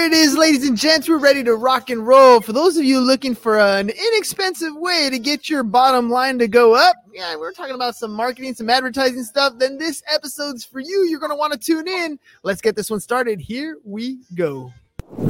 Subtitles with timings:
[0.00, 1.10] there it is, ladies and gents.
[1.10, 2.40] We're ready to rock and roll.
[2.40, 6.48] For those of you looking for an inexpensive way to get your bottom line to
[6.48, 10.80] go up, yeah, we're talking about some marketing, some advertising stuff, then this episode's for
[10.80, 11.04] you.
[11.04, 12.18] You're going to want to tune in.
[12.42, 13.40] Let's get this one started.
[13.40, 14.72] Here we go.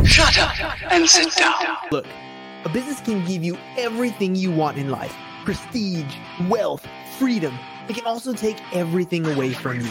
[0.05, 0.55] Shut up
[0.93, 1.77] and sit down.
[1.91, 2.07] Look,
[2.65, 6.15] a business can give you everything you want in life prestige,
[6.49, 6.87] wealth,
[7.19, 7.59] freedom.
[7.89, 9.91] It can also take everything away from you.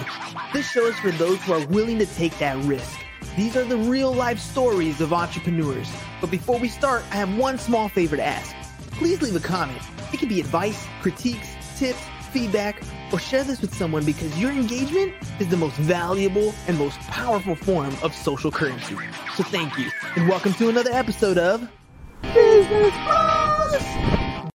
[0.53, 2.97] This show is for those who are willing to take that risk.
[3.39, 5.89] These are the real life stories of entrepreneurs.
[6.19, 8.53] But before we start, I have one small favor to ask.
[8.91, 9.81] Please leave a comment.
[10.11, 11.47] It can be advice, critiques,
[11.77, 12.01] tips,
[12.33, 12.83] feedback,
[13.13, 17.55] or share this with someone because your engagement is the most valuable and most powerful
[17.55, 18.97] form of social currency.
[19.37, 21.65] So thank you, and welcome to another episode of
[22.33, 24.49] Business Boss.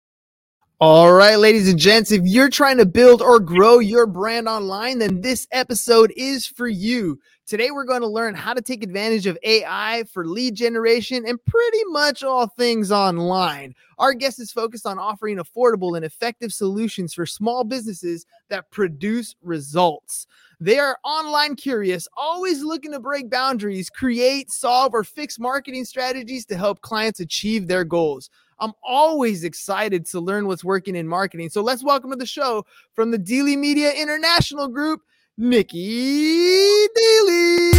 [0.79, 4.99] All right, ladies and gents, if you're trying to build or grow your brand online,
[4.99, 7.19] then this episode is for you.
[7.47, 11.45] Today, we're going to learn how to take advantage of AI for lead generation and
[11.45, 13.75] pretty much all things online.
[13.99, 19.37] Our guest is focused on offering affordable and effective solutions for small businesses that produce
[19.43, 20.27] results.
[20.59, 26.47] They are online curious, always looking to break boundaries, create, solve, or fix marketing strategies
[26.47, 28.31] to help clients achieve their goals.
[28.59, 31.51] I'm always excited to learn what's working in marketing.
[31.51, 35.03] So let's welcome to the show from the Dealey Media International Group,
[35.37, 37.73] Nikki Dealey.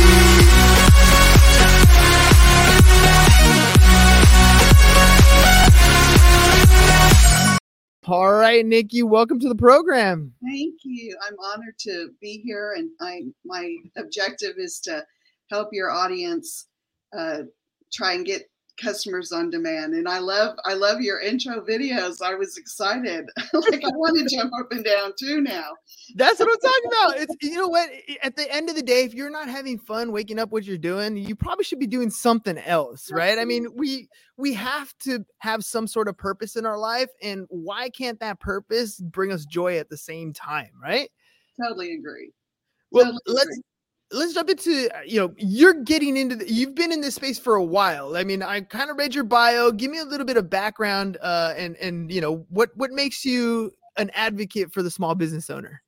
[8.08, 10.34] All right, Nikki, welcome to the program.
[10.44, 11.18] Thank you.
[11.26, 15.06] I'm honored to be here, and I my objective is to
[15.50, 16.68] help your audience
[17.18, 17.44] uh,
[17.92, 18.44] try and get
[18.78, 19.94] customers on demand.
[19.94, 22.22] And i love i love your intro videos.
[22.22, 23.30] I was excited.
[23.54, 25.70] Like i want to jump up and down too now.
[26.16, 27.22] That's what i'm talking about.
[27.22, 27.90] It's you know what?
[28.22, 30.78] At the end of the day if you're not having fun waking up what you're
[30.78, 33.38] doing you probably should be doing something else right?
[33.40, 37.46] I mean we we have to have some sort of purpose in our life and
[37.50, 41.10] why can't that purpose bring us joy at the same time right?
[41.62, 42.32] Totally agree.
[42.92, 43.64] Well totally let's agree
[44.12, 47.40] let's jump into uh, you know you're getting into the, you've been in this space
[47.40, 48.16] for a while.
[48.16, 49.72] I mean i kind of read your bio.
[49.72, 53.26] Give me a little bit of background uh and and you know what what makes
[53.26, 55.82] you an advocate for the small business owner?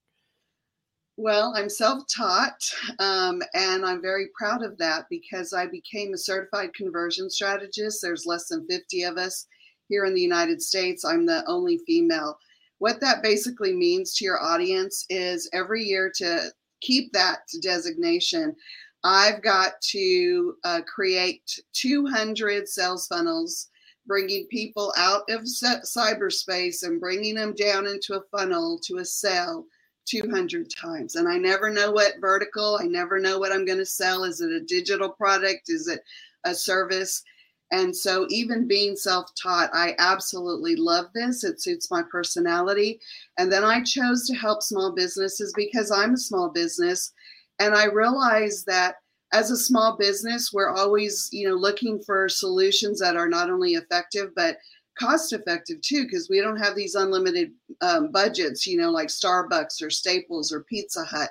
[1.15, 2.61] Well i'm self-taught
[2.99, 8.01] um, and i'm very proud of that because i became a certified conversion strategist.
[8.01, 9.47] There's less than 50 of us
[9.89, 11.05] here in the united states.
[11.05, 12.37] I'm the only female.
[12.79, 16.51] What that basically means to your audience is every year to
[16.81, 18.55] keep that designation,
[19.03, 23.69] I've got to uh, create 200 sales funnels,
[24.05, 29.65] bringing people out of cyberspace and bringing them down into a funnel to a sale
[30.07, 31.15] 200 times.
[31.15, 34.23] And I never know what vertical, I never know what I'm going to sell.
[34.23, 35.69] Is it a digital product?
[35.69, 36.01] Is it
[36.45, 37.23] a service?
[37.71, 41.43] And so, even being self taught, I absolutely love this.
[41.43, 42.99] It suits my personality.
[43.37, 47.11] And then I chose to help small businesses because I'm a small business.
[47.59, 48.95] And I realized that
[49.33, 53.73] as a small business, we're always, you know, looking for solutions that are not only
[53.73, 54.57] effective, but
[54.97, 57.51] cost effective too, because we don't have these unlimited
[57.81, 61.29] um, budgets, you know, like Starbucks or Staples or Pizza Hut.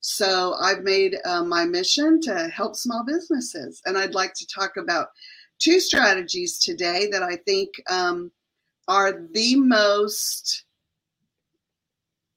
[0.00, 3.82] So I've made uh, my mission to help small businesses.
[3.84, 5.08] And I'd like to talk about
[5.60, 8.32] two strategies today that I think um,
[8.88, 10.64] are the most,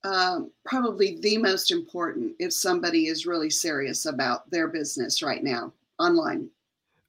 [0.04, 5.74] um, probably the most important if somebody is really serious about their business right now
[6.00, 6.50] online.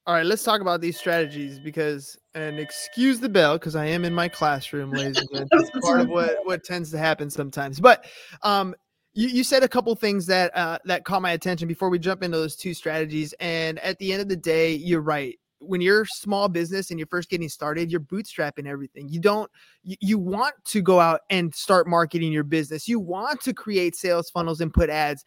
[0.06, 4.04] All right, let's talk about these strategies because, and excuse the bell because I am
[4.04, 5.48] in my classroom, ladies and gentlemen.
[5.50, 7.80] That's part of what what tends to happen sometimes.
[7.80, 8.04] But
[8.42, 8.74] um,
[9.14, 12.22] you, you said a couple things that uh, that caught my attention before we jump
[12.22, 13.32] into those two strategies.
[13.40, 17.06] And at the end of the day, you're right when you're small business and you're
[17.06, 19.08] first getting started, you're bootstrapping everything.
[19.08, 19.50] You don't
[19.82, 22.88] you, you want to go out and start marketing your business.
[22.88, 25.24] You want to create sales funnels and put ads.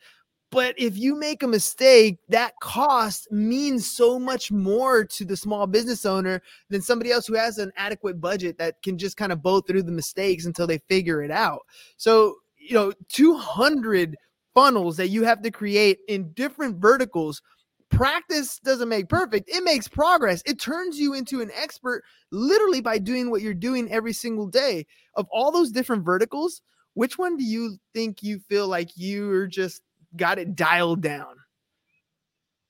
[0.50, 5.68] But if you make a mistake, that cost means so much more to the small
[5.68, 9.44] business owner than somebody else who has an adequate budget that can just kind of
[9.44, 11.64] bow through the mistakes until they figure it out.
[11.98, 14.16] So, you know, 200
[14.54, 17.42] funnels that you have to create in different verticals
[17.90, 22.98] practice doesn't make perfect it makes progress it turns you into an expert literally by
[22.98, 24.86] doing what you're doing every single day.
[25.16, 26.62] Of all those different verticals
[26.94, 29.82] which one do you think you feel like you're just
[30.16, 31.36] got it dialed down?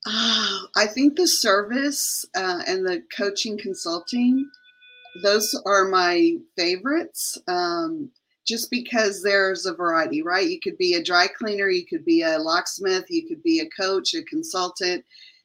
[0.05, 4.49] Uh, i think the service uh, and the coaching consulting
[5.23, 8.11] those are my favorites um,
[8.47, 10.47] just because there's a variety, right?
[10.47, 13.69] You could be a dry cleaner, you could be a locksmith, you could be a
[13.69, 15.03] coach, a consultant,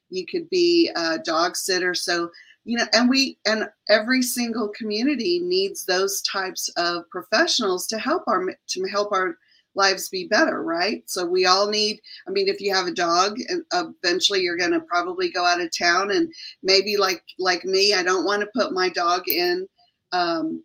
[0.09, 1.93] you could be a dog sitter.
[1.93, 2.31] So,
[2.63, 8.23] you know, and we, and every single community needs those types of professionals to help
[8.27, 9.37] our, to help our
[9.75, 11.03] lives be better, right?
[11.07, 13.37] So we all need, I mean, if you have a dog,
[13.73, 18.03] eventually you're going to probably go out of town and maybe like, like me, I
[18.03, 19.67] don't want to put my dog in,
[20.13, 20.63] um,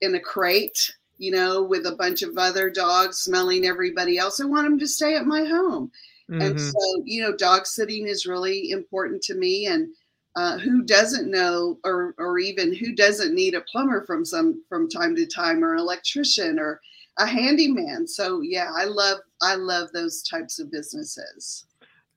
[0.00, 0.78] in a crate,
[1.18, 4.40] you know, with a bunch of other dogs smelling everybody else.
[4.40, 5.90] I want them to stay at my home.
[6.30, 6.42] Mm-hmm.
[6.42, 9.66] And so, you know, dog sitting is really important to me.
[9.66, 9.88] And
[10.36, 14.88] uh, who doesn't know, or or even who doesn't need a plumber from some from
[14.88, 16.80] time to time, or electrician, or
[17.18, 18.06] a handyman.
[18.06, 21.64] So yeah, I love I love those types of businesses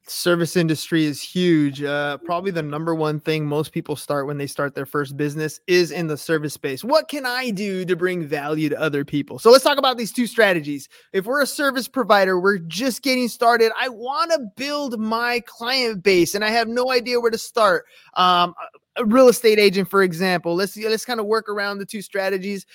[0.09, 1.81] service industry is huge.
[1.81, 5.59] Uh, probably the number one thing most people start when they start their first business
[5.67, 6.83] is in the service space.
[6.83, 9.39] What can I do to bring value to other people?
[9.39, 10.89] So let's talk about these two strategies.
[11.13, 13.71] If we're a service provider, we're just getting started.
[13.79, 17.85] I want to build my client base, and I have no idea where to start.
[18.15, 18.53] Um,
[18.95, 20.55] a real estate agent, for example.
[20.55, 22.65] Let's let's kind of work around the two strategies.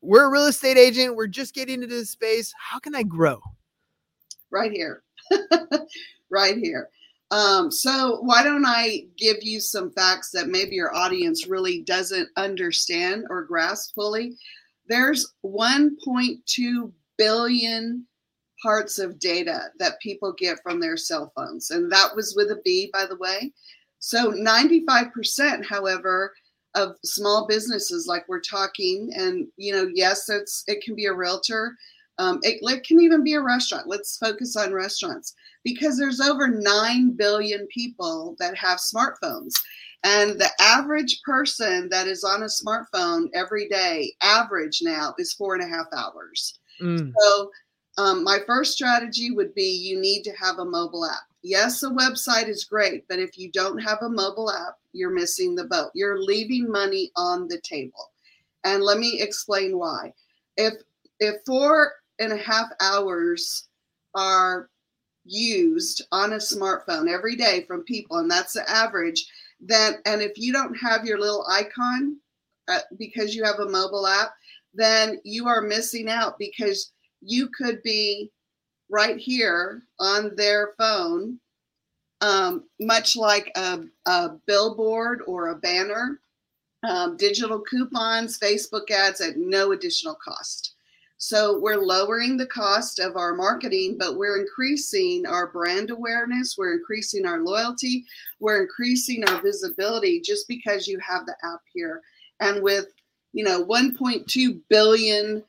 [0.00, 1.16] We're a real estate agent.
[1.16, 2.52] We're just getting into this space.
[2.58, 3.40] How can I grow?
[4.50, 5.02] Right here.
[6.34, 6.90] right here.
[7.30, 12.28] Um, so why don't I give you some facts that maybe your audience really doesn't
[12.36, 14.36] understand or grasp fully?
[14.88, 18.06] There's 1.2 billion
[18.62, 22.60] parts of data that people get from their cell phones, and that was with a
[22.64, 23.52] B, by the way.
[23.98, 26.32] So 95%, however,
[26.74, 31.14] of small businesses, like we're talking, and you know, yes, it's it can be a
[31.14, 31.74] realtor,
[32.18, 33.88] um, it, it can even be a restaurant.
[33.88, 35.34] Let's focus on restaurants
[35.64, 39.54] because there's over 9 billion people that have smartphones.
[40.04, 45.54] And the average person that is on a smartphone every day, average now, is four
[45.54, 46.58] and a half hours.
[46.80, 47.12] Mm.
[47.18, 47.50] So,
[47.96, 51.22] um, my first strategy would be you need to have a mobile app.
[51.42, 55.54] Yes, a website is great, but if you don't have a mobile app, you're missing
[55.54, 55.90] the boat.
[55.94, 58.10] You're leaving money on the table.
[58.64, 60.12] And let me explain why.
[60.56, 60.74] If
[61.20, 63.68] if four and a half hours
[64.14, 64.68] are
[65.24, 69.26] used on a smartphone every day from people, and that's the average,
[69.60, 72.18] then, and if you don't have your little icon
[72.68, 74.34] uh, because you have a mobile app,
[74.74, 78.30] then you are missing out because you could be
[78.90, 81.38] right here on their phone,
[82.20, 86.20] um, much like a, a, billboard or a banner,
[86.82, 90.73] um, digital coupons, Facebook ads at no additional cost.
[91.16, 96.74] So we're lowering the cost of our marketing, but we're increasing our brand awareness, we're
[96.74, 98.04] increasing our loyalty,
[98.40, 102.02] we're increasing our visibility just because you have the app here.
[102.40, 102.86] And with,
[103.32, 105.44] you know, 1.2 billion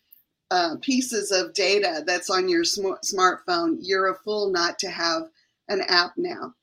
[0.52, 5.24] uh, pieces of data that's on your sm- smartphone, you're a fool not to have
[5.70, 6.54] an app now.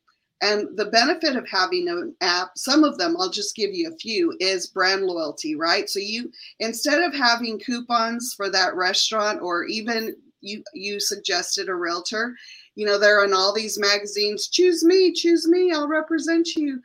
[0.43, 3.97] And the benefit of having an app, some of them, I'll just give you a
[3.97, 5.89] few, is brand loyalty, right?
[5.89, 11.75] So you instead of having coupons for that restaurant or even you you suggested a
[11.75, 12.35] realtor,
[12.75, 16.83] you know, they're in all these magazines, choose me, choose me, I'll represent you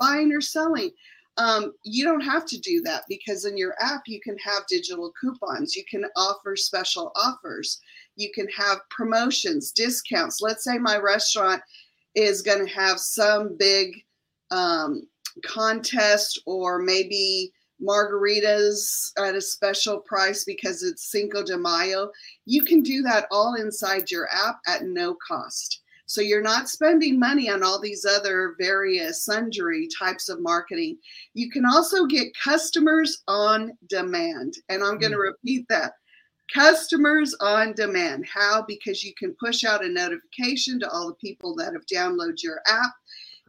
[0.00, 0.90] buying or selling.
[1.38, 5.12] Um, you don't have to do that because in your app you can have digital
[5.20, 7.78] coupons, you can offer special offers,
[8.16, 10.40] you can have promotions, discounts.
[10.40, 11.62] Let's say my restaurant
[12.16, 14.02] is going to have some big
[14.50, 15.06] um,
[15.44, 22.10] contest or maybe margaritas at a special price because it's Cinco de Mayo.
[22.46, 25.82] You can do that all inside your app at no cost.
[26.06, 30.98] So you're not spending money on all these other various sundry types of marketing.
[31.34, 34.54] You can also get customers on demand.
[34.68, 35.32] And I'm going to mm.
[35.32, 35.94] repeat that
[36.52, 38.26] Customers on demand.
[38.32, 38.64] How?
[38.66, 42.60] Because you can push out a notification to all the people that have downloaded your
[42.66, 42.92] app.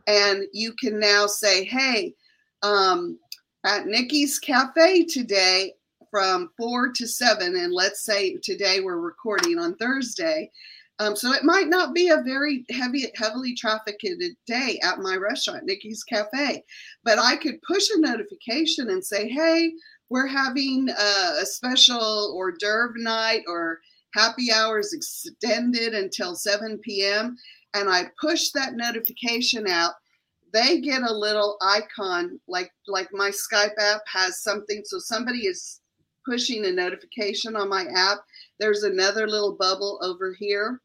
[0.07, 2.13] And you can now say, hey,
[2.63, 3.19] um,
[3.65, 5.73] at Nikki's Cafe today
[6.09, 10.49] from four to seven, and let's say today we're recording on Thursday.
[10.99, 14.05] Um, so it might not be a very heavy, heavily trafficked
[14.47, 16.63] day at my restaurant, Nikki's Cafe,
[17.03, 19.73] but I could push a notification and say, hey,
[20.09, 23.79] we're having a, special hors d'oeuvre night or
[24.13, 27.37] happy hours extended until 7 p.m.
[27.73, 29.93] And I push that notification out.
[30.53, 34.81] They get a little icon like like my Skype app has something.
[34.85, 35.81] So somebody is
[36.25, 38.19] pushing a notification on my app.
[38.59, 40.81] There's another little bubble over here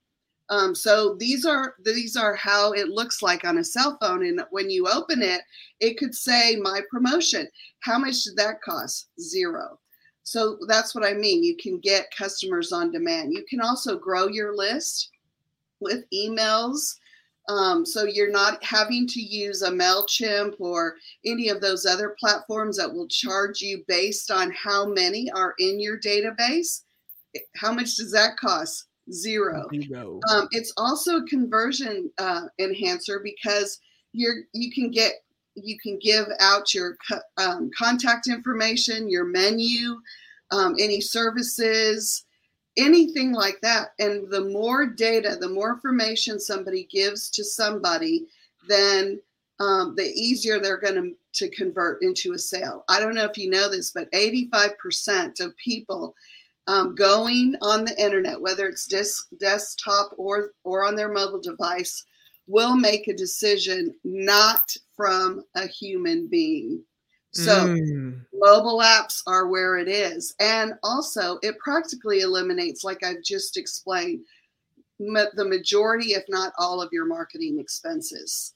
[0.53, 4.23] um, so these are these are how it looks like on a cell phone.
[4.27, 5.41] And when you open it,
[5.81, 7.49] it could say my promotion.
[7.81, 9.09] How much did that cost?
[9.19, 9.79] Zero.
[10.25, 11.43] So that's what I mean.
[11.43, 13.33] You can get customers on demand.
[13.33, 15.11] You can also grow your list
[15.81, 16.97] with emails
[17.49, 22.77] Um, so you're not having to use a MailChimp or any of those other platforms
[22.77, 26.83] that will charge you based on how many are in your database.
[27.57, 28.87] How much does that cost?
[29.11, 29.69] Zero.
[29.75, 30.21] Zero.
[30.31, 33.81] Um, it's also a conversion uh, enhancer because
[34.13, 36.97] you're you can get you can give out your
[37.37, 40.01] um, contact information, your menu,
[40.51, 42.25] um, any services,
[42.77, 43.89] anything like that.
[43.99, 48.27] And the more data, the more information somebody gives to somebody,
[48.69, 49.21] then
[49.61, 52.85] um, the easier they're going to to convert into a sale.
[52.89, 56.15] I don't know if you know this, but 85% of people
[56.67, 62.05] um, going on the internet, whether it's des- desktop or or on their mobile device,
[62.47, 66.83] will make a decision not from a human being.
[67.33, 68.21] So mm.
[68.35, 70.35] mobile apps are where it is.
[70.39, 74.21] And also, it practically eliminates, like I've just explained,
[75.01, 78.53] ma- the majority, if not all, of your marketing expenses.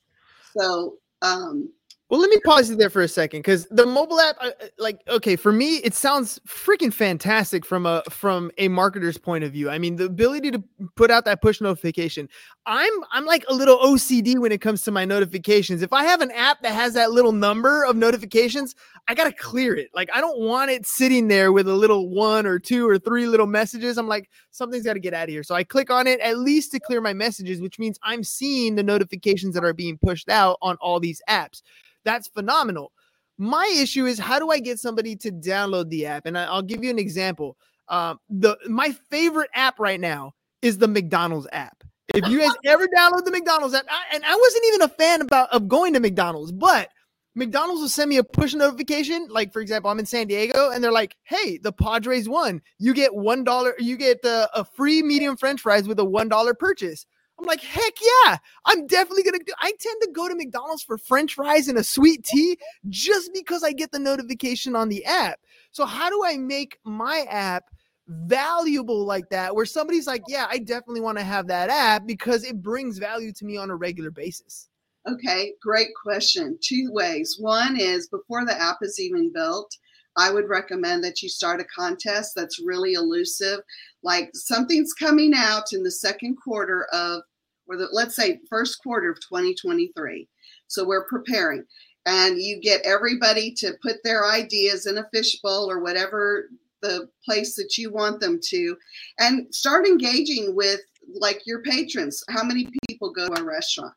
[0.57, 1.73] So um,
[2.09, 4.37] well, let me pause you there for a second because the mobile app,
[4.79, 9.53] like, okay, for me, it sounds freaking fantastic from a from a marketer's point of
[9.53, 9.69] view.
[9.69, 10.63] I mean, the ability to
[10.95, 12.29] put out that push notification.
[12.65, 15.83] I'm I'm like a little OCD when it comes to my notifications.
[15.83, 18.77] If I have an app that has that little number of notifications,
[19.09, 19.89] I gotta clear it.
[19.93, 23.27] Like, I don't want it sitting there with a little one or two or three
[23.27, 23.99] little messages.
[23.99, 25.43] I'm like, something's got to get out of here.
[25.43, 28.75] So I click on it at least to clear my messages, which means I'm seeing
[28.75, 31.63] the notifications that are being pushed out on all these apps.
[32.05, 32.93] That's phenomenal.
[33.39, 36.27] My issue is how do I get somebody to download the app?
[36.27, 37.57] And I'll give you an example.
[37.89, 40.33] Um, the my favorite app right now
[40.63, 41.85] is the McDonald's app.
[42.15, 45.21] If you guys ever download the McDonald's app, I, and I wasn't even a fan
[45.21, 46.89] about of going to McDonald's, but
[47.37, 49.29] McDonald's will send me a push notification.
[49.31, 52.63] Like, for example, I'm in San Diego and they're like, hey, the Padres won.
[52.79, 57.07] You get $1, you get a free medium french fries with a $1 purchase.
[57.39, 59.53] I'm like, heck yeah, I'm definitely gonna do.
[59.61, 62.57] I tend to go to McDonald's for French fries and a sweet tea
[62.89, 65.39] just because I get the notification on the app.
[65.71, 67.65] So how do I make my app
[68.09, 72.45] valuable like that, where somebody's like, yeah, I definitely want to have that app because
[72.45, 74.71] it brings value to me on a regular basis?
[75.09, 76.59] Okay, great question.
[76.61, 77.37] Two ways.
[77.39, 79.71] One is before the app is even built,
[80.17, 83.61] I would recommend that you start a contest that's really elusive.
[84.03, 87.23] Like something's coming out in the second quarter of,
[87.69, 90.27] or the, let's say first quarter of 2023.
[90.69, 91.65] So we're preparing.
[92.07, 96.49] And you get everybody to put their ideas in a fishbowl or whatever
[96.83, 98.77] the place that you want them to,
[99.19, 100.81] and start engaging with
[101.19, 102.23] like your patrons.
[102.29, 103.95] How many people go to a restaurant?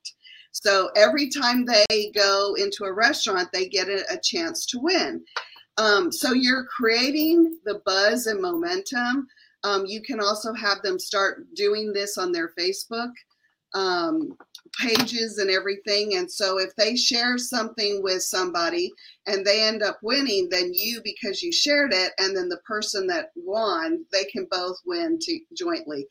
[0.51, 5.23] So every time they go into a restaurant, they get a, a chance to win.
[5.77, 9.27] Um, so you're creating the buzz and momentum.
[9.63, 13.11] Um, you can also have them start doing this on their Facebook
[13.73, 14.35] um,
[14.79, 16.15] pages and everything.
[16.15, 18.91] And so if they share something with somebody
[19.27, 23.07] and they end up winning, then you, because you shared it, and then the person
[23.07, 26.05] that won, they can both win to, jointly.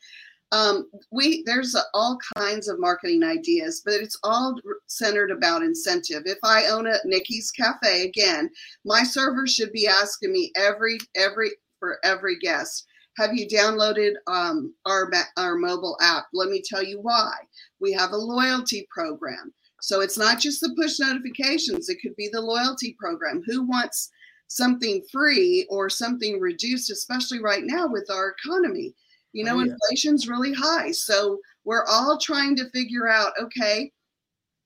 [0.51, 4.55] Um, we there's all kinds of marketing ideas, but it's all
[4.87, 6.23] centered about incentive.
[6.25, 8.49] If I own a Nikki's Cafe again,
[8.83, 12.85] my server should be asking me every every for every guest,
[13.17, 16.25] have you downloaded um, our our mobile app?
[16.33, 17.33] Let me tell you why.
[17.79, 21.89] We have a loyalty program, so it's not just the push notifications.
[21.89, 23.43] It could be the loyalty program.
[23.45, 24.09] Who wants
[24.47, 28.95] something free or something reduced, especially right now with our economy?
[29.33, 29.71] You oh, know, oh, yeah.
[29.71, 30.91] inflation's really high.
[30.91, 33.91] So we're all trying to figure out okay,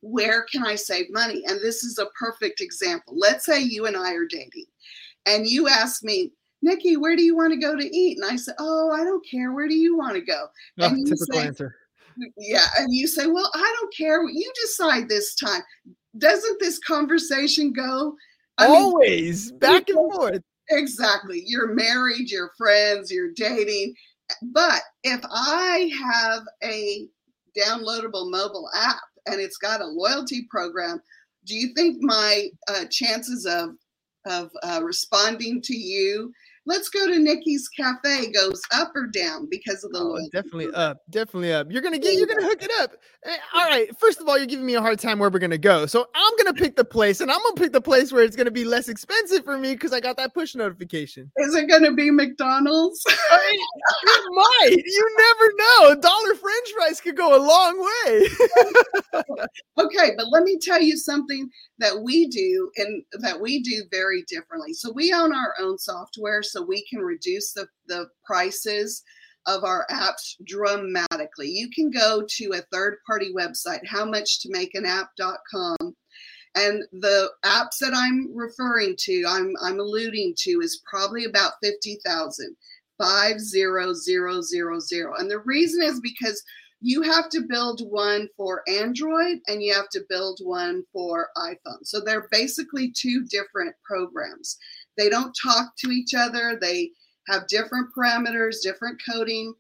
[0.02, 1.44] where can I save money?
[1.48, 3.14] And this is a perfect example.
[3.18, 4.66] Let's say you and I are dating,
[5.26, 6.32] and you ask me,
[6.64, 8.18] Nikki, where do you want to go to eat?
[8.18, 9.52] And I said, Oh, I don't care.
[9.52, 10.48] Where do you want to go?
[10.80, 11.76] Oh, and you typical say, answer.
[12.38, 12.66] Yeah.
[12.80, 14.24] And you say, Well, I don't care.
[14.28, 15.62] You decide this time.
[16.18, 18.16] Doesn't this conversation go?
[18.58, 20.42] I Always mean, back and forth.
[20.70, 21.44] Exactly.
[21.46, 23.94] You're married, you're friends, you're dating,
[24.42, 27.08] but if I have a
[27.58, 31.02] downloadable mobile app and it's got a loyalty program,
[31.46, 33.76] do you think my uh, chances of
[34.26, 36.32] of uh, responding to you
[36.66, 41.02] let's go to Nikki's Cafe goes up or down because of the oh, Definitely up,
[41.10, 41.72] definitely up.
[41.72, 42.94] You're gonna get, you're gonna hook it up.
[43.26, 43.90] Eh, all right.
[44.00, 46.38] First of all, you're giving me a hard time where we're gonna go, so I'm
[46.38, 48.90] gonna pick the place, and I'm gonna pick the place where it's gonna be less
[48.90, 51.32] expensive for me because I got that push notification.
[51.38, 53.04] Is it gonna be McDonald's?
[53.08, 53.60] I mean,
[54.04, 54.84] it might.
[54.86, 55.92] You never know.
[55.92, 58.28] A dollar French fries could go a long way.
[59.80, 64.24] okay, but let me tell you something that we do and that we do very
[64.28, 64.74] differently.
[64.74, 69.04] So we own our own software so we can reduce the, the prices
[69.46, 71.50] of our apps dramatically.
[71.50, 75.96] You can go to a third party website, howmuchtomakeanapp.com,
[76.56, 82.56] and the apps that I'm referring to, I'm, I'm alluding to, is probably about 50,000.
[83.00, 85.14] 50000.
[85.18, 86.44] And the reason is because
[86.80, 91.80] you have to build one for Android and you have to build one for iPhone.
[91.84, 94.60] So they're basically two different programs.
[94.98, 96.92] They don't talk to each other, they
[97.28, 99.54] have different parameters, different coding.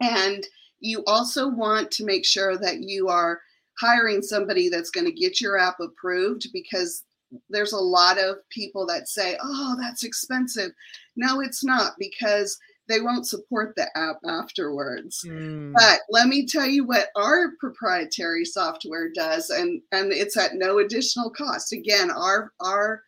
[0.00, 0.46] And
[0.80, 3.40] you also want to make sure that you are
[3.80, 7.04] hiring somebody that's going to get your app approved because
[7.48, 10.70] there's a lot of people that say, oh, that's expensive.
[11.16, 15.24] No, it's not because they won't support the app afterwards.
[15.26, 15.72] Mm.
[15.72, 20.78] But let me tell you what our proprietary software does, and and it's at no
[20.80, 21.72] additional cost.
[21.72, 23.02] Again, our our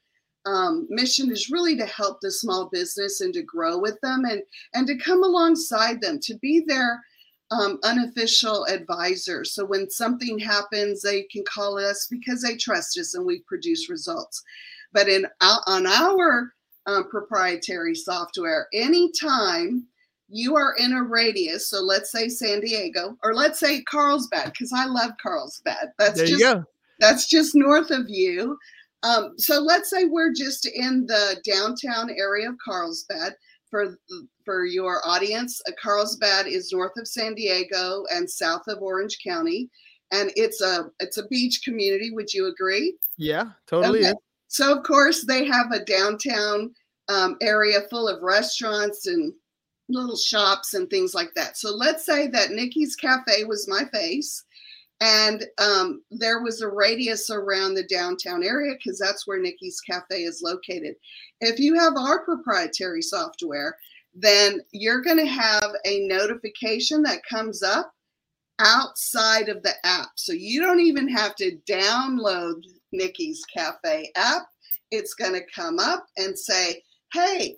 [0.46, 4.42] um, mission is really to help the small business and to grow with them and
[4.74, 7.02] and to come alongside them to be their
[7.50, 9.44] um, unofficial advisor.
[9.44, 13.88] So when something happens, they can call us because they trust us and we produce
[13.88, 14.42] results.
[14.92, 16.52] But in on our
[16.86, 19.86] um, proprietary software, anytime
[20.28, 24.72] you are in a radius, so let's say San Diego, or let's say Carlsbad, because
[24.72, 25.92] I love Carlsbad.
[25.98, 26.66] That's there just
[27.00, 28.58] that's just north of you.
[29.04, 33.34] Um, so let's say we're just in the downtown area of Carlsbad.
[33.70, 33.96] For
[34.44, 39.68] for your audience, uh, Carlsbad is north of San Diego and south of Orange County,
[40.12, 42.10] and it's a it's a beach community.
[42.12, 42.96] Would you agree?
[43.16, 44.06] Yeah, totally.
[44.06, 44.14] Okay.
[44.46, 46.72] So of course they have a downtown
[47.08, 49.32] um, area full of restaurants and
[49.88, 51.56] little shops and things like that.
[51.56, 54.44] So let's say that Nikki's Cafe was my face,
[55.00, 60.22] and um, there was a radius around the downtown area because that's where Nikki's Cafe
[60.22, 60.94] is located.
[61.40, 63.76] If you have our proprietary software,
[64.14, 67.92] then you're going to have a notification that comes up
[68.60, 70.10] outside of the app.
[70.14, 74.42] So you don't even have to download Nikki's Cafe app.
[74.90, 76.82] It's going to come up and say,
[77.12, 77.56] hey,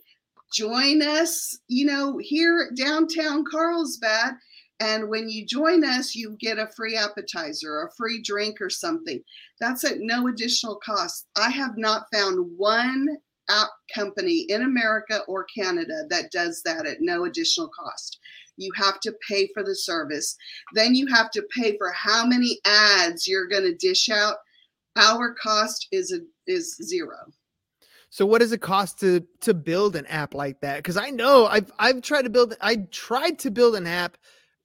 [0.53, 4.35] join us, you know, here at downtown Carlsbad.
[4.79, 9.21] And when you join us, you get a free appetizer, a free drink, or something.
[9.59, 11.27] That's at no additional cost.
[11.37, 13.09] I have not found one
[13.49, 18.19] app company in America or Canada that does that at no additional cost.
[18.57, 20.37] You have to pay for the service.
[20.75, 24.37] Then you have to pay for how many ads you're going to dish out
[24.97, 27.17] our cost is a, is zero.
[28.09, 30.79] So what does it cost to to build an app like that?
[30.79, 34.17] Because I know I've I've tried to build I tried to build an app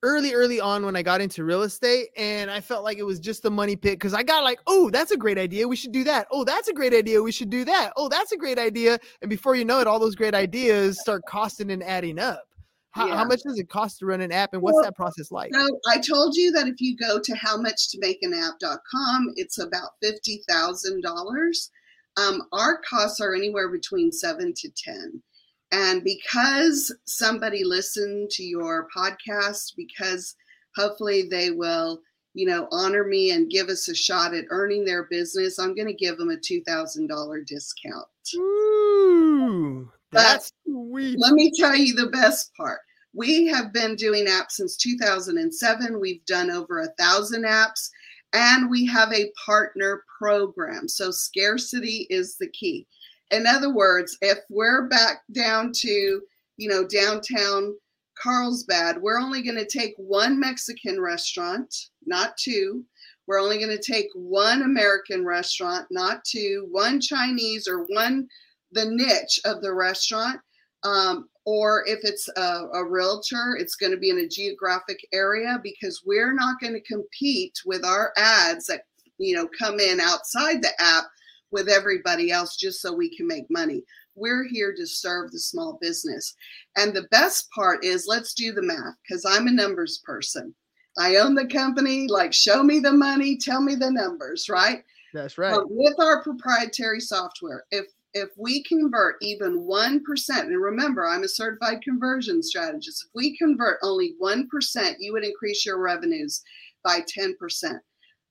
[0.04, 3.20] early early on when I got into real estate and I felt like it was
[3.20, 5.92] just the money pit because I got like oh that's a great idea we should
[5.92, 8.58] do that oh that's a great idea we should do that oh that's a great
[8.58, 12.46] idea and before you know it all those great ideas start costing and adding up.
[12.92, 13.16] How, yeah.
[13.16, 15.54] how, much does it cost to run an app and what's well, that process like?
[15.54, 21.70] So I told you that if you go to howmuchtomakeanapp.com, it's about $50,000.
[22.18, 25.24] Um, our costs are anywhere between seven to 10.
[25.72, 30.36] And because somebody listened to your podcast, because
[30.76, 32.02] hopefully they will,
[32.34, 35.88] you know, honor me and give us a shot at earning their business, I'm going
[35.88, 38.08] to give them a $2,000 discount.
[38.36, 41.20] Ooh, that's but sweet.
[41.20, 42.80] Let me tell you the best part.
[43.14, 46.00] We have been doing apps since 2007.
[46.00, 47.90] We've done over a thousand apps
[48.34, 50.88] and we have a partner program.
[50.88, 52.88] So scarcity is the key.
[53.32, 56.22] In other words, if we're back down to,
[56.58, 57.76] you know, downtown
[58.22, 61.74] Carlsbad, we're only going to take one Mexican restaurant,
[62.06, 62.84] not two.
[63.28, 68.28] We're only going to take one American restaurant, not two, one Chinese or one
[68.74, 70.40] the niche of the restaurant.
[70.84, 75.60] Um, or if it's a, a realtor, it's going to be in a geographic area
[75.64, 78.84] because we're not going to compete with our ads that
[79.18, 81.06] you know come in outside the app
[81.52, 83.84] with everybody else just so we can make money.
[84.16, 86.36] We're here to serve the small business.
[86.78, 90.54] And the best part is let's do the math because I'm a numbers person.
[90.98, 94.84] I own the company, like show me the money, tell me the numbers, right?
[95.14, 95.54] That's right.
[95.54, 101.30] But with our proprietary software, if if we convert even 1%, and remember, I'm a
[101.30, 106.42] certified conversion strategist, if we convert only 1%, you would increase your revenues
[106.84, 107.80] by 10%.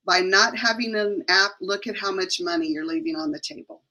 [0.05, 3.83] By not having an app, look at how much money you're leaving on the table.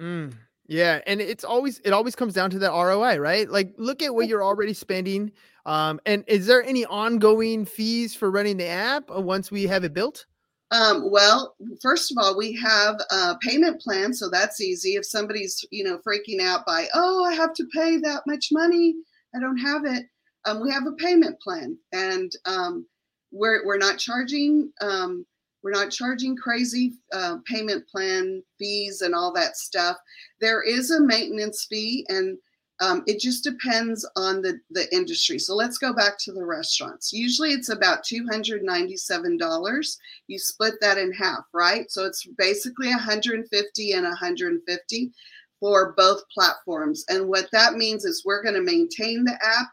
[0.00, 0.32] Mm,
[0.66, 3.48] yeah, and it's always it always comes down to the ROI, right?
[3.48, 5.32] Like look at what you're already spending.
[5.66, 9.84] Um, and is there any ongoing fees for running the app uh, once we have
[9.84, 10.24] it built?
[10.70, 14.96] Um, well, first of all, we have a payment plan, so that's easy.
[14.96, 18.94] If somebody's, you know, freaking out by, oh, I have to pay that much money,
[19.34, 20.04] I don't have it.
[20.44, 22.86] um, we have a payment plan, and um,
[23.30, 25.26] we're we're not charging um,
[25.62, 29.96] we're not charging crazy uh, payment plan fees and all that stuff.
[30.40, 32.38] There is a maintenance fee, and
[32.80, 35.38] um, it just depends on the, the industry.
[35.38, 37.12] So let's go back to the restaurants.
[37.12, 39.96] Usually it's about $297.
[40.28, 41.90] You split that in half, right?
[41.90, 45.12] So it's basically 150 and 150
[45.58, 47.04] for both platforms.
[47.08, 49.66] And what that means is we're going to maintain the app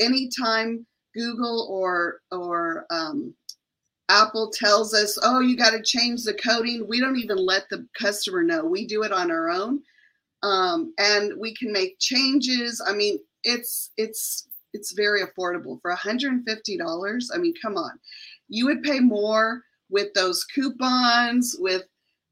[0.00, 3.34] anytime Google or or um,
[4.08, 6.86] Apple tells us, oh, you got to change the coding.
[6.88, 8.64] We don't even let the customer know.
[8.64, 9.82] We do it on our own.
[10.42, 12.82] Um, and we can make changes.
[12.86, 17.24] I mean, it's it's it's very affordable for $150.
[17.34, 17.98] I mean, come on.
[18.48, 21.84] You would pay more with those coupons, with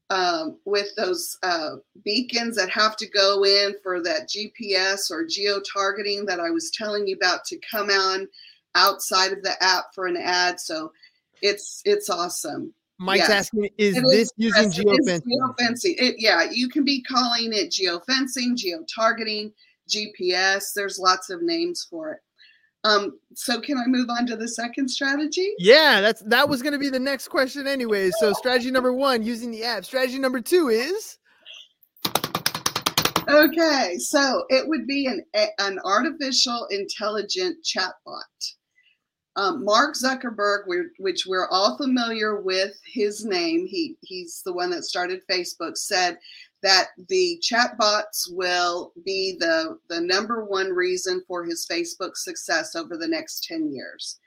[0.09, 5.59] um, with those uh, beacons that have to go in for that GPS or geo
[5.59, 8.27] targeting that I was telling you about to come on
[8.77, 10.59] outside of the app for an ad.
[10.59, 10.91] So
[11.41, 12.73] it's it's awesome.
[12.99, 15.21] Mike's asking, is it this is, using geofencing?
[15.21, 15.95] geofencing.
[15.99, 19.53] It, yeah, you can be calling it geofencing, geo-targeting,
[19.87, 20.73] GPS.
[20.75, 22.19] There's lots of names for it.
[22.83, 25.53] Um, so can I move on to the second strategy?
[25.59, 28.09] Yeah, that's that was going to be the next question, anyway.
[28.19, 29.85] So strategy number one, using the app.
[29.85, 31.17] Strategy number two is.
[33.27, 35.23] Okay, so it would be an
[35.59, 38.53] an artificial intelligent chatbot.
[39.37, 40.63] Um, Mark Zuckerberg,
[40.97, 46.17] which we're all familiar with his name, he, he's the one that started Facebook, said
[46.63, 52.97] that the chatbots will be the, the number one reason for his Facebook success over
[52.97, 54.19] the next 10 years.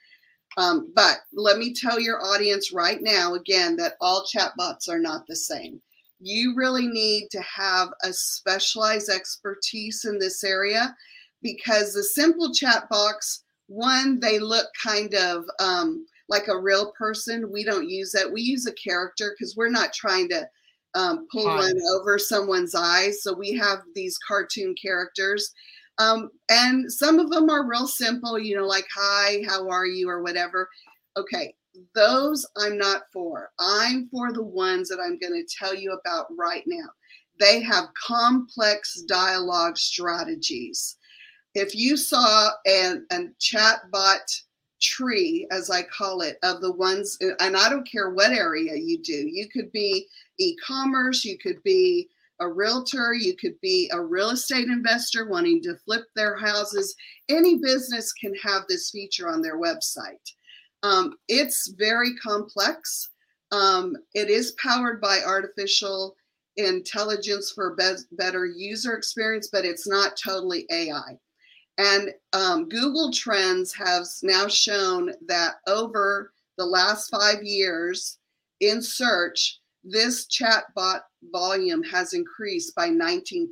[0.56, 5.26] Um, but let me tell your audience right now again that all chatbots are not
[5.26, 5.82] the same.
[6.20, 10.94] You really need to have a specialized expertise in this area
[11.42, 17.50] because the simple chatbots one they look kind of um, like a real person.
[17.50, 18.30] We don't use that.
[18.30, 20.48] We use a character because we're not trying to
[20.94, 21.56] um, pull Hi.
[21.56, 23.22] one over someone's eyes.
[23.22, 25.52] So we have these cartoon characters.
[25.98, 30.08] Um, and some of them are real simple you know like hi how are you?
[30.08, 30.68] or whatever.
[31.16, 31.54] Okay
[31.94, 33.50] those i'm not for.
[33.60, 36.88] I'm for the ones that i'm going to tell you about right now.
[37.38, 40.96] They have complex dialogue strategies
[41.54, 44.42] if you saw an, a chatbot
[44.80, 48.98] tree, as I call it, of the ones, and I don't care what area you
[49.02, 50.06] do, you could be
[50.38, 52.08] e commerce, you could be
[52.40, 56.94] a realtor, you could be a real estate investor wanting to flip their houses.
[57.28, 60.32] Any business can have this feature on their website.
[60.82, 63.10] Um, it's very complex.
[63.52, 66.14] Um, it is powered by artificial
[66.56, 71.18] intelligence for be- better user experience, but it's not totally AI.
[71.80, 78.18] And um, Google Trends has now shown that over the last five years
[78.60, 81.00] in search, this chatbot
[81.32, 83.46] volume has increased by 19%.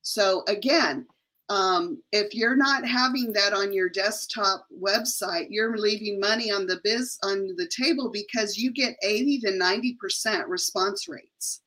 [0.00, 1.06] So, again,
[1.50, 6.80] um, if you're not having that on your desktop website, you're leaving money on the
[6.82, 11.60] biz on the table because you get 80 to 90 percent response rates.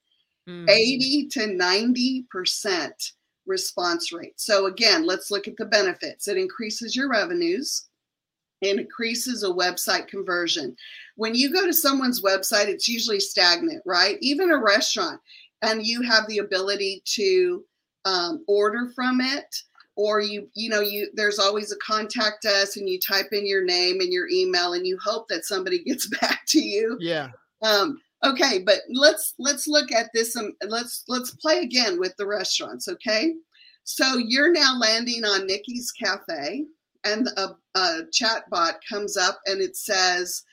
[0.50, 0.68] Mm.
[0.68, 3.12] 80 to 90 percent
[3.46, 4.40] response rate.
[4.40, 6.28] So again, let's look at the benefits.
[6.28, 7.88] It increases your revenues
[8.62, 10.76] and increases a website conversion.
[11.16, 14.18] When you go to someone's website, it's usually stagnant, right?
[14.22, 15.20] Even a restaurant,
[15.62, 17.64] and you have the ability to
[18.06, 19.56] um, order from it
[19.96, 23.64] or you you know you there's always a contact us and you type in your
[23.64, 27.30] name and your email and you hope that somebody gets back to you yeah
[27.62, 30.36] um Okay, but let's let's look at this.
[30.38, 32.88] Um, let's let's play again with the restaurants.
[32.88, 33.34] Okay,
[33.84, 36.64] so you're now landing on Nikki's Cafe,
[37.04, 40.44] and a, a chat bot comes up and it says,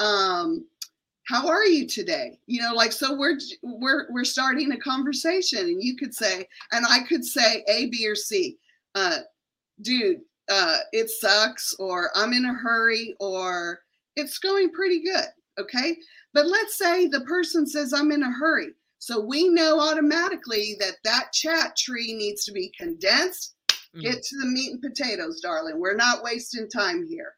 [0.00, 0.66] um,
[1.28, 5.82] "How are you today?" You know, like so we're we're we're starting a conversation, and
[5.82, 8.58] you could say, and I could say A, B, or C.
[8.96, 9.18] Uh,
[9.80, 13.78] dude, uh, it sucks, or I'm in a hurry, or
[14.16, 15.26] it's going pretty good.
[15.58, 15.96] Okay.
[16.34, 18.68] But let's say the person says, I'm in a hurry.
[18.98, 23.54] So we know automatically that that chat tree needs to be condensed.
[23.68, 24.00] Mm-hmm.
[24.00, 25.78] Get to the meat and potatoes, darling.
[25.78, 27.34] We're not wasting time here.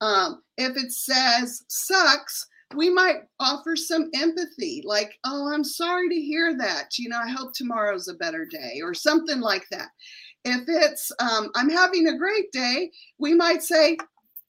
[0.00, 6.14] Um, if it says sucks, we might offer some empathy, like, oh, I'm sorry to
[6.14, 6.96] hear that.
[6.98, 9.88] You know, I hope tomorrow's a better day, or something like that.
[10.44, 13.98] If it's, um, I'm having a great day, we might say,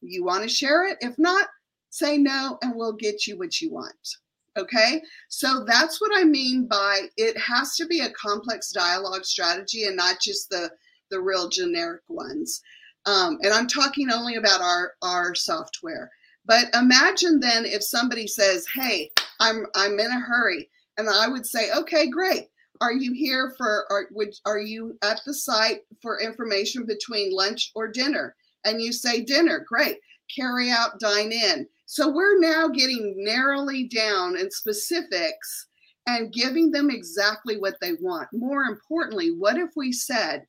[0.02, 1.00] you want to share it?
[1.02, 1.48] If not,
[1.92, 4.18] say no and we'll get you what you want.
[4.58, 9.86] Okay, so that's what I mean by it has to be a complex dialogue strategy
[9.86, 10.72] and not just the
[11.10, 12.62] the real generic ones.
[13.06, 16.12] Um, and I'm talking only about our our software.
[16.46, 21.46] But imagine then if somebody says, "Hey, I'm I'm in a hurry," and I would
[21.46, 22.50] say, "Okay, great.
[22.82, 23.86] Are you here for?
[23.90, 28.92] Are would are you at the site for information between lunch or dinner?" And you
[28.92, 29.66] say dinner.
[29.68, 30.00] Great.
[30.34, 31.68] Carry out, dine in.
[31.92, 35.68] So we're now getting narrowly down in specifics
[36.08, 38.30] and giving them exactly what they want.
[38.32, 40.46] More importantly, what if we said,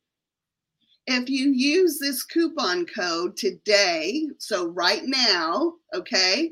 [1.09, 6.49] if you use this coupon code today, so right now, okay,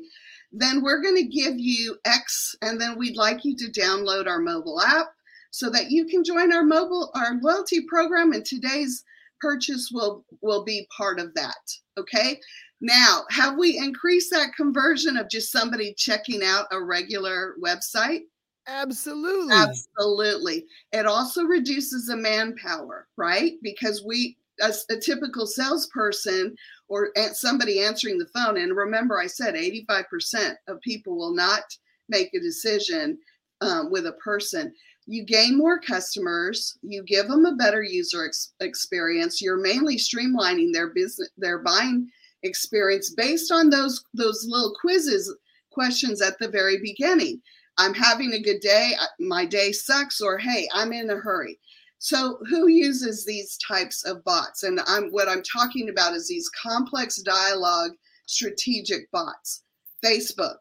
[0.51, 4.41] then we're going to give you X and then we'd like you to download our
[4.41, 5.07] mobile app
[5.51, 9.05] so that you can join our mobile our loyalty program and today's
[9.39, 11.55] purchase will will be part of that,
[11.97, 12.41] okay?
[12.81, 18.21] Now, have we increased that conversion of just somebody checking out a regular website?
[18.67, 19.53] Absolutely.
[19.53, 20.65] Absolutely.
[20.91, 23.53] It also reduces the manpower, right?
[23.61, 26.55] Because we, as a typical salesperson
[26.87, 31.63] or somebody answering the phone, and remember, I said 85% of people will not
[32.09, 33.17] make a decision
[33.61, 34.73] um, with a person.
[35.05, 39.41] You gain more customers, you give them a better user ex- experience.
[39.41, 42.09] You're mainly streamlining their business, their buying
[42.43, 45.33] experience based on those those little quizzes
[45.71, 47.41] questions at the very beginning.
[47.77, 51.59] I'm having a good day, my day sucks, or hey, I'm in a hurry.
[51.99, 54.63] So who uses these types of bots?
[54.63, 57.91] And I'm what I'm talking about is these complex dialogue
[58.25, 59.63] strategic bots.
[60.03, 60.57] Facebook,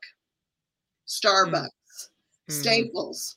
[1.09, 2.61] Starbucks, mm-hmm.
[2.61, 3.37] Staples,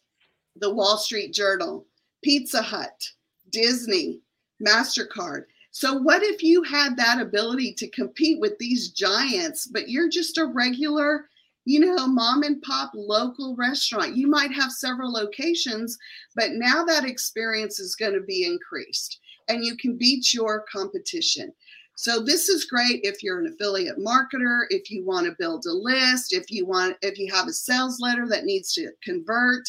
[0.57, 1.85] the Wall Street Journal,
[2.23, 3.09] Pizza Hut,
[3.51, 4.19] Disney,
[4.65, 5.43] MasterCard.
[5.73, 10.37] So, what if you had that ability to compete with these giants, but you're just
[10.37, 11.27] a regular
[11.65, 14.17] you know, mom and pop local restaurant.
[14.17, 15.97] You might have several locations,
[16.35, 21.53] but now that experience is going to be increased and you can beat your competition.
[21.95, 25.71] So this is great if you're an affiliate marketer, if you want to build a
[25.71, 29.63] list, if you want if you have a sales letter that needs to convert,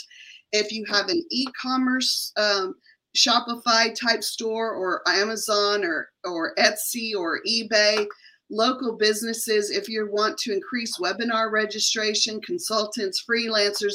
[0.52, 2.74] if you have an e-commerce um,
[3.16, 8.06] Shopify type store or Amazon or or Etsy or eBay
[8.50, 13.94] local businesses, if you want to increase webinar registration, consultants, freelancers,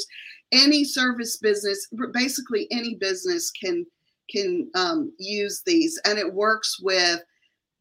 [0.52, 3.86] any service business, basically any business can
[4.30, 7.20] can um, use these, and it works with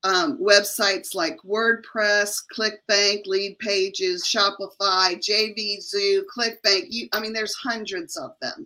[0.04, 6.86] um, websites like WordPress, ClickBank, Lead Pages, Shopify, JVZoo, ClickBank.
[6.90, 8.66] You, I mean, there's hundreds of them.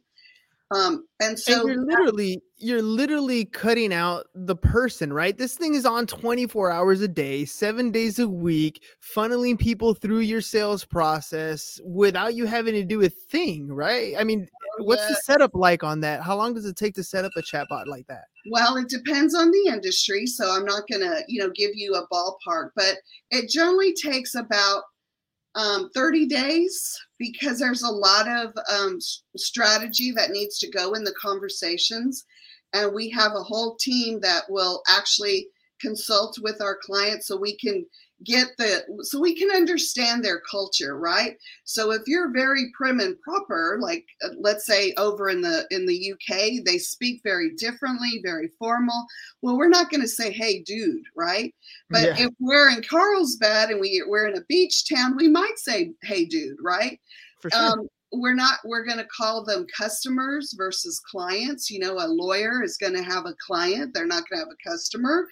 [0.72, 5.38] Um, and so and you're literally you're literally cutting out the person, right?
[5.38, 8.82] This thing is on 24 hours a day, seven days a week,
[9.16, 14.16] funneling people through your sales process without you having to do a thing, right?
[14.18, 14.48] I mean,
[14.80, 16.24] what's the setup like on that?
[16.24, 18.24] How long does it take to set up a chatbot like that?
[18.50, 22.08] Well, it depends on the industry, so I'm not gonna, you know, give you a
[22.08, 22.96] ballpark, but
[23.30, 24.84] it generally takes about
[25.56, 28.98] um, 30 days because there's a lot of um,
[29.38, 32.26] strategy that needs to go in the conversations.
[32.74, 35.48] And we have a whole team that will actually
[35.80, 37.86] consult with our clients so we can
[38.24, 41.38] get the so we can understand their culture right?
[41.64, 45.86] So if you're very prim and proper like uh, let's say over in the in
[45.86, 49.06] the uk they speak very differently very formal.
[49.42, 51.54] Well we're not going to say hey dude right?
[51.90, 52.26] But yeah.
[52.26, 56.26] if we're in carlsbad and we, we're in a beach town we might say hey
[56.26, 57.00] dude right?
[57.42, 57.62] For sure.
[57.62, 61.70] Um, we're not we're going to call them customers versus clients.
[61.70, 63.94] You know a lawyer is going to have a client.
[63.94, 65.28] They're not going to have a customer.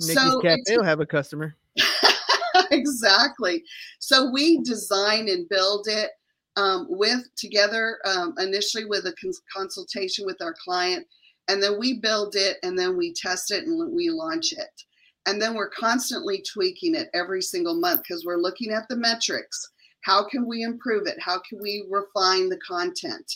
[0.00, 1.56] Nikki's so cafe will have a customer
[2.70, 3.62] exactly.
[3.98, 6.10] So we design and build it
[6.56, 11.06] um, with together um, initially with a cons- consultation with our client,
[11.48, 14.82] and then we build it and then we test it and we launch it.
[15.26, 19.70] And then we're constantly tweaking it every single month because we're looking at the metrics.
[20.02, 21.20] How can we improve it?
[21.20, 23.30] How can we refine the content?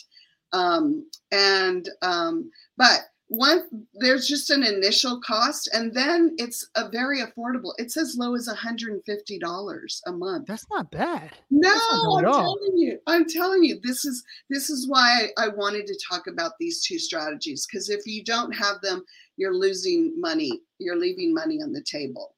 [0.53, 3.63] Um, and um, but one
[3.93, 8.49] there's just an initial cost and then it's a very affordable it's as low as
[8.49, 10.47] $150 a month.
[10.47, 11.31] That's not bad.
[11.49, 15.47] No not i'm telling you i'm telling you this is this is why I, I
[15.47, 19.05] wanted to talk about these two strategies because if you don't have them
[19.37, 22.35] you're losing money you're leaving money on the table.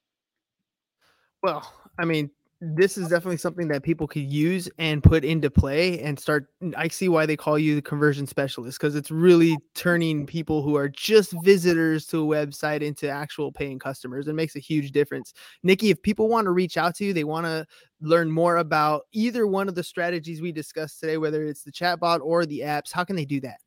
[1.42, 2.30] Well i mean
[2.66, 6.48] this is definitely something that people could use and put into play and start
[6.78, 10.78] i see why they call you the conversion specialist because it's really turning people who
[10.78, 15.34] are just visitors to a website into actual paying customers it makes a huge difference.
[15.64, 17.66] Nikki if people want to reach out to you they want to
[18.00, 22.22] learn more about either one of the strategies we discussed today whether it's the chatbot
[22.22, 23.58] or the apps how can they do that?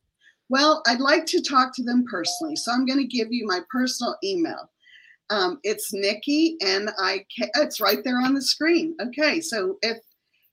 [0.49, 3.59] Well i'd like to talk to them personally so i'm going to give you my
[3.69, 4.69] personal email
[5.29, 8.95] Um, it's Nikki, and I can, it's right there on the screen.
[9.01, 9.97] Okay, so if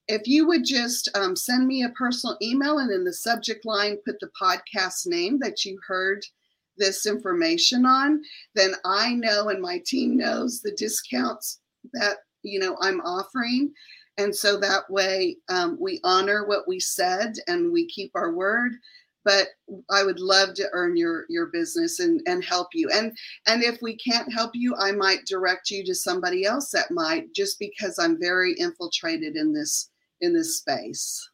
[0.07, 3.97] if you would just um, send me a personal email and in the subject line
[4.05, 6.23] put the podcast name that you heard
[6.77, 8.21] this information on,
[8.53, 11.59] then I know and my team knows the discounts
[11.93, 13.73] that you know I'm offering,
[14.17, 18.73] and so that way um, we honor what we said and we keep our word
[19.25, 19.47] but
[19.89, 22.89] I would love to earn your your business and and help you.
[22.93, 23.11] And
[23.47, 27.33] and if we can't help you, I might direct you to somebody else that might
[27.33, 29.89] just because I'm very infiltrated in this
[30.21, 31.29] in this space.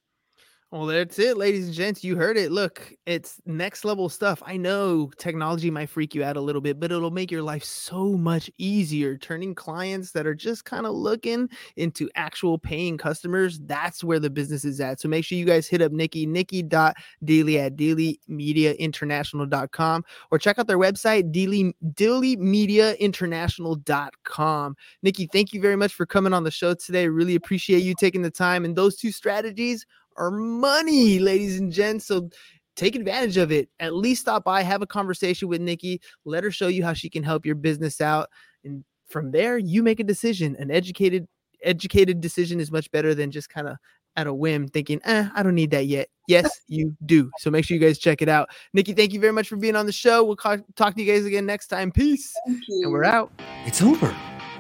[0.74, 2.02] Well, that's it, ladies and gents.
[2.02, 2.50] You heard it.
[2.50, 4.42] Look, it's next level stuff.
[4.46, 7.66] I know technology might freak you out a little bit, but it'll make your life
[7.66, 9.18] so much easier.
[9.18, 13.60] Turning clients that are just kind of looking into actual paying customers.
[13.66, 15.02] That's where the business is at.
[15.02, 20.80] So make sure you guys hit up Nikki, Nikki.Daily at dailymediainternational.com or check out their
[20.80, 24.76] website, daily, dailymediainternational.com.
[25.04, 27.10] Nikki, thank you very much for coming on the show today.
[27.10, 28.64] Really appreciate you taking the time.
[28.64, 29.86] And those two strategies
[30.18, 32.06] are money, ladies and gents.
[32.06, 32.30] So
[32.76, 33.70] take advantage of it.
[33.80, 37.10] At least stop by, have a conversation with Nikki, let her show you how she
[37.10, 38.30] can help your business out.
[38.64, 40.56] And from there, you make a decision.
[40.58, 41.28] An educated,
[41.64, 43.78] educated decision is much better than just kind of
[44.16, 46.10] at a whim thinking, eh, I don't need that yet.
[46.28, 47.30] Yes, you do.
[47.40, 48.50] So make sure you guys check it out.
[48.74, 50.24] Nikki, thank you very much for being on the show.
[50.24, 51.92] We'll talk to you guys again next time.
[51.92, 52.34] Peace.
[52.46, 53.32] And we're out.
[53.66, 54.16] It's over.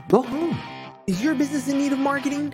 [0.09, 0.57] Go home.
[1.07, 2.53] Is your business in need of marketing?